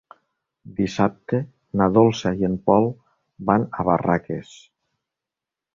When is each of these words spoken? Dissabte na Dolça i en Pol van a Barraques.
Dissabte 0.77 1.41
na 1.81 1.89
Dolça 1.99 2.33
i 2.41 2.49
en 2.49 2.57
Pol 2.71 2.91
van 3.51 3.69
a 3.83 3.87
Barraques. 3.91 4.61